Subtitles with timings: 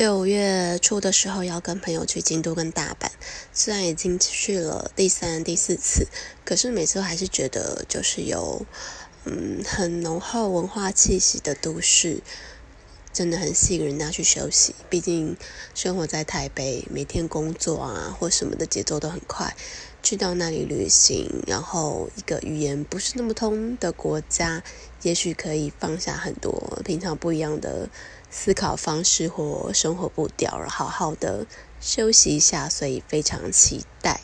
[0.00, 3.10] 六月初的时候要跟朋友去京都跟大阪，
[3.52, 6.06] 虽然已经去了第三、第四次，
[6.42, 8.64] 可是每次都还是觉得就是有
[9.26, 12.22] 嗯很浓厚文化气息的都市，
[13.12, 14.74] 真的很吸引人家去休息。
[14.88, 15.36] 毕竟
[15.74, 19.56] 生活在台北，每天工作啊或什么的节奏都很快，
[20.02, 24.62] 去到那里旅行，然后一个语言不是那么通的国家，
[25.02, 27.88] 也许可以放下很多平常不一样的。
[28.32, 31.48] 思考方式或生活步调，好好的
[31.80, 34.20] 休息一下，所以非常期待。